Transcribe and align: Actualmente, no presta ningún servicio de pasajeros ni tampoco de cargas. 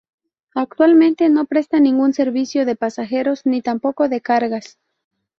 Actualmente, 0.55 1.29
no 1.29 1.45
presta 1.45 1.79
ningún 1.79 2.15
servicio 2.15 2.65
de 2.65 2.75
pasajeros 2.75 3.45
ni 3.45 3.61
tampoco 3.61 4.09
de 4.09 4.19
cargas. 4.19 4.79